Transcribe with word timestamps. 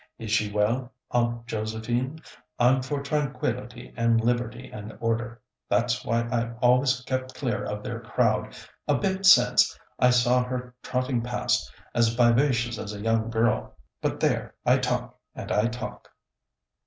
Is 0.17 0.31
she 0.31 0.51
well, 0.51 0.93
Aunt 1.11 1.45
Josephine? 1.45 2.19
I'm 2.57 2.81
for 2.81 3.03
tranquillity 3.03 3.93
and 3.95 4.19
liberty 4.19 4.67
and 4.71 4.97
order. 4.99 5.43
That's 5.69 6.03
why 6.03 6.27
I've 6.31 6.57
always 6.57 7.01
kept 7.01 7.35
clear 7.35 7.63
of 7.63 7.83
their 7.83 7.99
crowd. 7.99 8.57
A 8.87 8.95
bit 8.95 9.27
since, 9.27 9.77
I 9.99 10.09
saw 10.09 10.43
her 10.43 10.73
trotting 10.81 11.21
past, 11.21 11.71
as 11.93 12.15
vivacious 12.15 12.79
as 12.79 12.95
a 12.95 12.99
young 13.03 13.29
girl, 13.29 13.75
but 14.01 14.19
there, 14.19 14.55
I 14.65 14.79
talk 14.79 15.19
and 15.35 15.51
I 15.51 15.67
talk!" 15.67 16.09